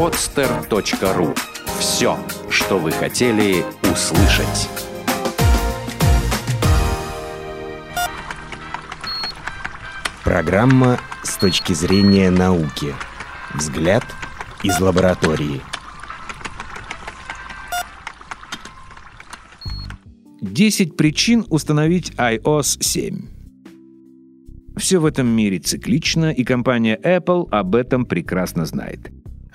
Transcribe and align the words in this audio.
podster.ru 0.00 1.36
Все, 1.78 2.18
что 2.48 2.78
вы 2.78 2.90
хотели 2.90 3.62
услышать. 3.82 4.70
Программа 10.24 10.98
с 11.22 11.36
точки 11.36 11.74
зрения 11.74 12.30
науки. 12.30 12.94
Взгляд 13.52 14.02
из 14.62 14.80
лаборатории. 14.80 15.60
Десять 20.40 20.96
причин 20.96 21.44
установить 21.50 22.12
iOS 22.12 22.82
7. 22.82 23.26
Все 24.78 24.98
в 24.98 25.04
этом 25.04 25.26
мире 25.26 25.58
циклично, 25.58 26.32
и 26.32 26.42
компания 26.42 26.98
Apple 27.04 27.50
об 27.50 27.74
этом 27.74 28.06
прекрасно 28.06 28.64
знает. 28.64 29.10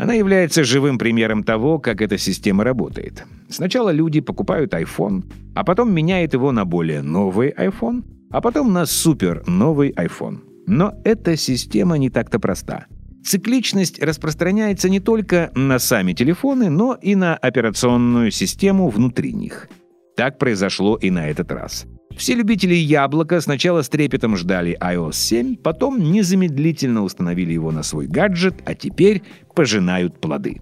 Она 0.05 0.13
является 0.13 0.63
живым 0.63 0.99
примером 0.99 1.43
того, 1.43 1.79
как 1.79 1.99
эта 1.99 2.19
система 2.19 2.63
работает. 2.63 3.25
Сначала 3.49 3.89
люди 3.89 4.21
покупают 4.21 4.71
iPhone, 4.75 5.23
а 5.55 5.63
потом 5.63 5.91
меняют 5.91 6.33
его 6.33 6.51
на 6.51 6.63
более 6.63 7.01
новый 7.01 7.49
iPhone, 7.49 8.03
а 8.29 8.39
потом 8.39 8.71
на 8.71 8.85
супер 8.85 9.41
новый 9.47 9.89
iPhone. 9.93 10.41
Но 10.67 10.93
эта 11.03 11.35
система 11.35 11.97
не 11.97 12.11
так-то 12.11 12.39
проста. 12.39 12.85
Цикличность 13.23 13.99
распространяется 13.99 14.89
не 14.89 14.99
только 14.99 15.51
на 15.55 15.79
сами 15.79 16.13
телефоны, 16.13 16.69
но 16.69 16.95
и 17.01 17.15
на 17.15 17.35
операционную 17.35 18.29
систему 18.29 18.89
внутри 18.89 19.33
них. 19.33 19.69
Так 20.15 20.37
произошло 20.37 20.97
и 20.97 21.09
на 21.09 21.29
этот 21.31 21.51
раз. 21.51 21.87
Все 22.17 22.33
любители 22.33 22.73
яблока 22.73 23.41
сначала 23.41 23.81
с 23.81 23.89
трепетом 23.89 24.37
ждали 24.37 24.77
iOS 24.79 25.13
7, 25.13 25.55
потом 25.57 25.99
незамедлительно 25.99 27.03
установили 27.03 27.53
его 27.53 27.71
на 27.71 27.83
свой 27.83 28.07
гаджет, 28.07 28.55
а 28.65 28.73
теперь 28.73 29.21
пожинают 29.53 30.19
плоды. 30.21 30.61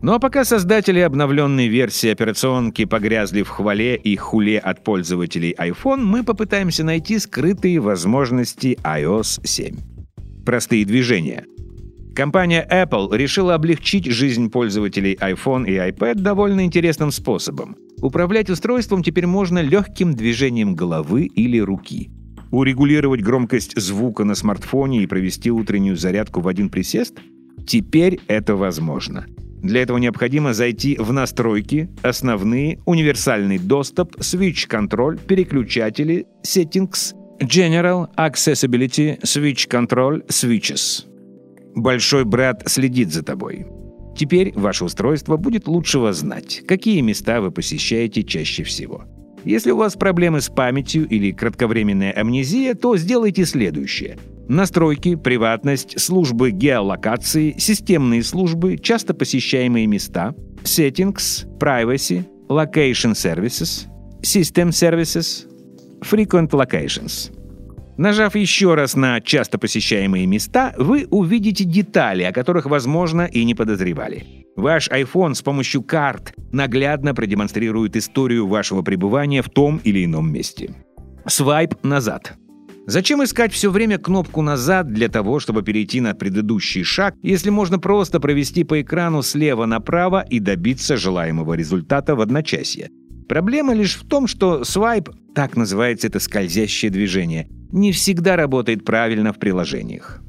Ну 0.00 0.14
а 0.14 0.18
пока 0.18 0.44
создатели 0.44 0.98
обновленной 1.00 1.68
версии 1.68 2.10
операционки 2.10 2.84
погрязли 2.84 3.42
в 3.42 3.48
хвале 3.48 3.96
и 3.96 4.16
хуле 4.16 4.58
от 4.58 4.82
пользователей 4.82 5.54
iPhone, 5.56 6.02
мы 6.02 6.24
попытаемся 6.24 6.82
найти 6.82 7.18
скрытые 7.18 7.78
возможности 7.78 8.78
iOS 8.82 9.46
7. 9.46 9.76
Простые 10.44 10.84
движения. 10.84 11.44
Компания 12.16 12.66
Apple 12.68 13.16
решила 13.16 13.54
облегчить 13.54 14.06
жизнь 14.06 14.50
пользователей 14.50 15.14
iPhone 15.14 15.66
и 15.66 15.74
iPad 15.74 16.16
довольно 16.16 16.64
интересным 16.64 17.10
способом. 17.10 17.76
Управлять 18.02 18.50
устройством 18.50 19.04
теперь 19.04 19.28
можно 19.28 19.60
легким 19.60 20.14
движением 20.14 20.74
головы 20.74 21.26
или 21.26 21.58
руки. 21.58 22.10
Урегулировать 22.50 23.22
громкость 23.22 23.80
звука 23.80 24.24
на 24.24 24.34
смартфоне 24.34 25.04
и 25.04 25.06
провести 25.06 25.52
утреннюю 25.52 25.96
зарядку 25.96 26.40
в 26.40 26.48
один 26.48 26.68
присест? 26.68 27.20
Теперь 27.64 28.18
это 28.26 28.56
возможно. 28.56 29.24
Для 29.62 29.82
этого 29.82 29.98
необходимо 29.98 30.52
зайти 30.52 30.96
в 30.98 31.12
настройки, 31.12 31.90
основные, 32.02 32.80
универсальный 32.86 33.58
доступ, 33.58 34.16
switch 34.16 34.68
control, 34.68 35.16
переключатели, 35.24 36.26
settings, 36.44 37.14
general, 37.40 38.08
accessibility, 38.18 39.20
switch 39.22 39.68
control, 39.70 40.26
switches. 40.26 41.04
Большой 41.76 42.24
брат 42.24 42.64
следит 42.66 43.12
за 43.12 43.22
тобой. 43.22 43.64
Теперь 44.16 44.52
ваше 44.54 44.84
устройство 44.84 45.36
будет 45.36 45.66
лучшего 45.66 46.12
знать, 46.12 46.62
какие 46.66 47.00
места 47.00 47.40
вы 47.40 47.50
посещаете 47.50 48.22
чаще 48.22 48.62
всего. 48.62 49.04
Если 49.44 49.70
у 49.72 49.76
вас 49.76 49.96
проблемы 49.96 50.40
с 50.40 50.48
памятью 50.48 51.08
или 51.08 51.32
кратковременная 51.32 52.12
амнезия, 52.12 52.74
то 52.74 52.96
сделайте 52.96 53.44
следующее. 53.44 54.18
Настройки, 54.48 55.16
приватность, 55.16 55.98
службы 55.98 56.50
геолокации, 56.50 57.54
системные 57.58 58.22
службы, 58.22 58.78
часто 58.78 59.14
посещаемые 59.14 59.86
места, 59.86 60.34
settings, 60.62 61.46
privacy, 61.58 62.24
location 62.48 63.12
services, 63.12 63.86
system 64.22 64.68
services, 64.68 65.46
frequent 66.02 66.50
locations– 66.50 67.32
Нажав 67.96 68.36
еще 68.36 68.74
раз 68.74 68.96
на 68.96 69.20
часто 69.20 69.58
посещаемые 69.58 70.26
места, 70.26 70.74
вы 70.78 71.06
увидите 71.10 71.64
детали, 71.64 72.22
о 72.22 72.32
которых, 72.32 72.66
возможно, 72.66 73.22
и 73.22 73.44
не 73.44 73.54
подозревали. 73.54 74.46
Ваш 74.56 74.88
iPhone 74.90 75.34
с 75.34 75.42
помощью 75.42 75.82
карт 75.82 76.34
наглядно 76.52 77.14
продемонстрирует 77.14 77.96
историю 77.96 78.46
вашего 78.46 78.82
пребывания 78.82 79.42
в 79.42 79.48
том 79.48 79.80
или 79.84 80.04
ином 80.04 80.32
месте. 80.32 80.74
Свайп 81.26 81.74
назад. 81.82 82.34
Зачем 82.86 83.22
искать 83.22 83.52
все 83.52 83.70
время 83.70 83.98
кнопку 83.98 84.42
«назад» 84.42 84.92
для 84.92 85.08
того, 85.08 85.38
чтобы 85.38 85.62
перейти 85.62 86.00
на 86.00 86.14
предыдущий 86.14 86.82
шаг, 86.82 87.14
если 87.22 87.48
можно 87.48 87.78
просто 87.78 88.18
провести 88.18 88.64
по 88.64 88.80
экрану 88.80 89.22
слева 89.22 89.66
направо 89.66 90.24
и 90.28 90.40
добиться 90.40 90.96
желаемого 90.96 91.54
результата 91.54 92.16
в 92.16 92.20
одночасье? 92.20 92.90
Проблема 93.28 93.72
лишь 93.72 93.94
в 93.94 94.08
том, 94.08 94.26
что 94.26 94.64
свайп, 94.64 95.10
так 95.32 95.56
называется 95.56 96.08
это 96.08 96.18
скользящее 96.18 96.90
движение, 96.90 97.48
не 97.72 97.92
всегда 97.92 98.36
работает 98.36 98.84
правильно 98.84 99.32
в 99.32 99.38
приложениях. 99.38 100.22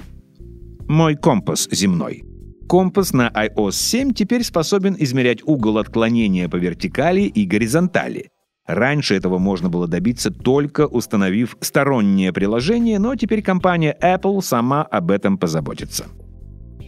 Мой 0.87 1.15
компас 1.15 1.67
земной. 1.71 2.23
Компас 2.67 3.13
на 3.13 3.29
iOS 3.29 3.73
7 3.73 4.13
теперь 4.13 4.43
способен 4.43 4.95
измерять 4.97 5.43
угол 5.45 5.77
отклонения 5.77 6.49
по 6.49 6.55
вертикали 6.55 7.21
и 7.21 7.45
горизонтали. 7.45 8.29
Раньше 8.65 9.15
этого 9.15 9.37
можно 9.37 9.69
было 9.69 9.87
добиться 9.87 10.31
только 10.31 10.87
установив 10.87 11.57
стороннее 11.59 12.31
приложение, 12.31 12.97
но 12.97 13.15
теперь 13.15 13.41
компания 13.41 13.95
Apple 14.01 14.41
сама 14.41 14.83
об 14.83 15.11
этом 15.11 15.37
позаботится. 15.37 16.05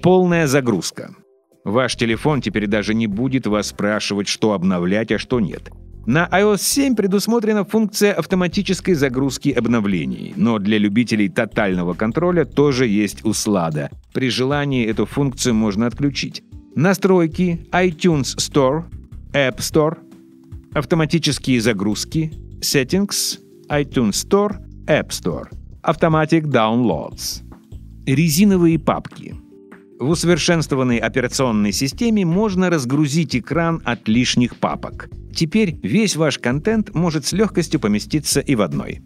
Полная 0.01 0.47
загрузка. 0.47 1.13
Ваш 1.66 1.95
телефон 1.95 2.41
теперь 2.41 2.67
даже 2.67 2.93
не 2.93 3.07
будет 3.07 3.47
вас 3.47 3.67
спрашивать, 3.67 4.27
что 4.27 4.53
обновлять, 4.53 5.11
а 5.11 5.17
что 5.17 5.39
нет. 5.39 5.72
На 6.05 6.27
iOS 6.31 6.61
7 6.61 6.95
предусмотрена 6.95 7.66
функция 7.66 8.13
автоматической 8.13 8.93
загрузки 8.93 9.49
обновлений, 9.49 10.33
но 10.35 10.59
для 10.59 10.77
любителей 10.77 11.29
тотального 11.29 11.95
контроля 11.95 12.45
тоже 12.45 12.85
есть 12.85 13.25
услада. 13.25 13.89
При 14.13 14.29
желании 14.29 14.85
эту 14.85 15.07
функцию 15.07 15.55
можно 15.55 15.88
отключить. 15.88 16.43
Настройки, 16.75 17.67
iTunes 17.71 18.38
Store, 18.38 18.83
App 19.33 19.57
Store, 19.57 19.97
автоматические 20.75 21.59
загрузки, 21.59 22.31
Settings, 22.61 23.39
iTunes 23.69 24.11
Store, 24.11 24.57
App 24.85 25.09
Store, 25.09 25.47
Automatic 25.81 26.43
Downloads. 26.43 27.41
Резиновые 28.05 28.77
папки– 28.77 29.33
в 29.99 30.09
усовершенствованной 30.09 30.97
операционной 30.97 31.72
системе 31.72 32.25
можно 32.25 32.69
разгрузить 32.69 33.33
экран 33.35 33.81
от 33.85 34.09
лишних 34.09 34.57
папок. 34.57 35.09
Теперь 35.35 35.78
весь 35.84 36.16
ваш 36.16 36.40
контент 36.40 36.96
может 36.96 37.25
с 37.25 37.34
легкостью 37.34 37.79
поместиться 37.79 38.40
и 38.40 38.56
в 38.56 38.62
одной. 38.62 39.01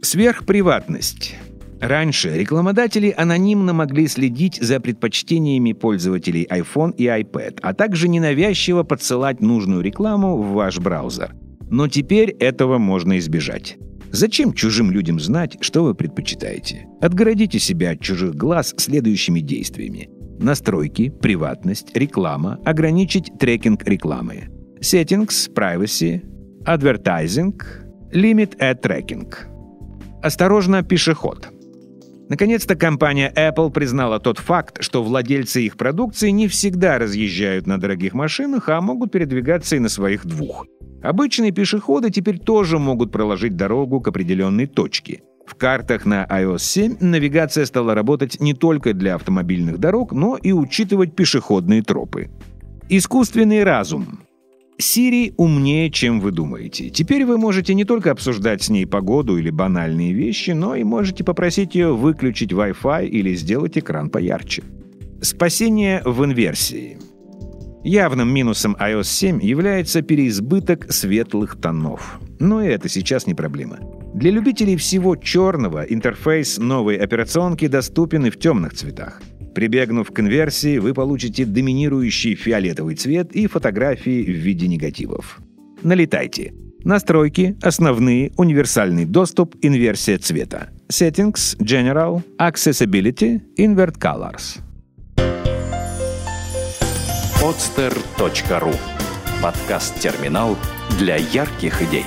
Сверхприватность. 0.00 1.36
Раньше 1.80 2.30
рекламодатели 2.30 3.14
анонимно 3.14 3.74
могли 3.74 4.08
следить 4.08 4.58
за 4.62 4.80
предпочтениями 4.80 5.72
пользователей 5.72 6.46
iPhone 6.50 6.94
и 6.96 7.04
iPad, 7.04 7.58
а 7.60 7.74
также 7.74 8.08
ненавязчиво 8.08 8.84
подсылать 8.84 9.42
нужную 9.42 9.82
рекламу 9.82 10.38
в 10.38 10.52
ваш 10.52 10.78
браузер. 10.78 11.34
Но 11.70 11.88
теперь 11.88 12.30
этого 12.30 12.78
можно 12.78 13.18
избежать. 13.18 13.76
Зачем 14.10 14.54
чужим 14.54 14.90
людям 14.90 15.20
знать, 15.20 15.58
что 15.60 15.82
вы 15.84 15.94
предпочитаете? 15.94 16.86
Отгородите 17.02 17.58
себя 17.58 17.90
от 17.90 18.00
чужих 18.00 18.34
глаз 18.34 18.72
следующими 18.78 19.40
действиями. 19.40 20.08
Настройки, 20.38 21.10
приватность, 21.10 21.94
реклама, 21.94 22.58
ограничить 22.64 23.30
трекинг 23.38 23.86
рекламы. 23.86 24.48
Settings, 24.84 25.48
privacy, 25.48 26.20
advertising, 26.66 27.58
limit 28.12 28.54
ad 28.60 28.82
tracking. 28.82 29.32
Осторожно, 30.22 30.82
пешеход. 30.82 31.48
Наконец-то 32.28 32.76
компания 32.76 33.32
Apple 33.34 33.70
признала 33.70 34.20
тот 34.20 34.38
факт, 34.38 34.82
что 34.82 35.02
владельцы 35.02 35.62
их 35.62 35.78
продукции 35.78 36.28
не 36.28 36.48
всегда 36.48 36.98
разъезжают 36.98 37.66
на 37.66 37.80
дорогих 37.80 38.12
машинах, 38.12 38.68
а 38.68 38.82
могут 38.82 39.10
передвигаться 39.10 39.76
и 39.76 39.78
на 39.78 39.88
своих 39.88 40.26
двух. 40.26 40.66
Обычные 41.02 41.50
пешеходы 41.50 42.10
теперь 42.10 42.38
тоже 42.38 42.78
могут 42.78 43.10
проложить 43.10 43.56
дорогу 43.56 44.02
к 44.02 44.08
определенной 44.08 44.66
точке– 44.66 45.22
в 45.46 45.56
картах 45.56 46.06
на 46.06 46.24
iOS 46.24 46.58
7 46.58 46.96
навигация 47.00 47.66
стала 47.66 47.94
работать 47.94 48.40
не 48.40 48.54
только 48.54 48.94
для 48.94 49.14
автомобильных 49.14 49.78
дорог, 49.78 50.12
но 50.12 50.38
и 50.38 50.52
учитывать 50.52 51.14
пешеходные 51.14 51.82
тропы. 51.82 52.30
Искусственный 52.88 53.62
разум. 53.62 54.23
Siri 54.80 55.34
умнее, 55.36 55.90
чем 55.90 56.20
вы 56.20 56.32
думаете. 56.32 56.90
Теперь 56.90 57.24
вы 57.24 57.38
можете 57.38 57.74
не 57.74 57.84
только 57.84 58.10
обсуждать 58.10 58.62
с 58.62 58.70
ней 58.70 58.86
погоду 58.86 59.38
или 59.38 59.50
банальные 59.50 60.12
вещи, 60.12 60.50
но 60.50 60.74
и 60.74 60.82
можете 60.82 61.22
попросить 61.22 61.74
ее 61.74 61.94
выключить 61.94 62.52
Wi-Fi 62.52 63.06
или 63.06 63.34
сделать 63.34 63.78
экран 63.78 64.10
поярче. 64.10 64.64
Спасение 65.22 66.02
в 66.04 66.24
инверсии. 66.24 66.98
Явным 67.84 68.32
минусом 68.32 68.76
iOS 68.80 69.04
7 69.04 69.44
является 69.44 70.02
переизбыток 70.02 70.90
светлых 70.90 71.60
тонов. 71.60 72.18
Но 72.40 72.62
и 72.62 72.68
это 72.68 72.88
сейчас 72.88 73.26
не 73.26 73.34
проблема. 73.34 73.78
Для 74.14 74.30
любителей 74.30 74.76
всего 74.76 75.16
черного 75.16 75.82
интерфейс 75.82 76.58
новой 76.58 76.96
операционки 76.96 77.66
доступен 77.66 78.26
и 78.26 78.30
в 78.30 78.38
темных 78.38 78.74
цветах. 78.74 79.20
Прибегнув 79.54 80.10
к 80.10 80.14
конверсии, 80.14 80.78
вы 80.78 80.94
получите 80.94 81.44
доминирующий 81.44 82.34
фиолетовый 82.34 82.96
цвет 82.96 83.32
и 83.32 83.46
фотографии 83.46 84.24
в 84.24 84.36
виде 84.36 84.66
негативов. 84.66 85.40
Налетайте. 85.82 86.52
Настройки, 86.82 87.56
основные, 87.62 88.32
универсальный 88.36 89.06
доступ, 89.06 89.56
инверсия 89.62 90.18
цвета. 90.18 90.68
Settings, 90.90 91.56
General, 91.58 92.22
Accessibility, 92.38 93.40
Invert 93.58 93.98
Colors. 93.98 94.60
podster.ru 97.40 98.74
Подкаст-терминал 99.42 100.56
для 100.98 101.16
ярких 101.16 101.82
идей. 101.82 102.06